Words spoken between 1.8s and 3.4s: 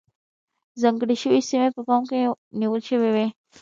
پام کې نیول شوې وې.